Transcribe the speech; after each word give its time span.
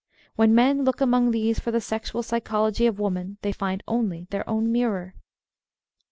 When 0.35 0.55
men 0.55 0.83
look 0.83 0.99
among 0.99 1.29
these 1.29 1.59
for 1.59 1.69
the 1.69 1.79
sexual 1.79 2.23
psychology 2.23 2.87
of 2.87 2.97
woman 2.97 3.37
they 3.43 3.51
find 3.51 3.83
only 3.87 4.25
their 4.31 4.49
own 4.49 4.71
mirror." 4.71 5.13